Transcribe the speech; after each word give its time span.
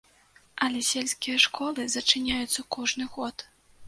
Але 0.67 0.79
сельскія 0.85 1.37
школы 1.45 1.85
зачыняюцца 1.97 2.65
кожны 2.77 3.05
год. 3.19 3.45